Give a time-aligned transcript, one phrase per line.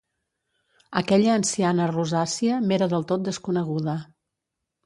[1.01, 3.99] Aquella anciana rosàcia m'era del tot desconeguda.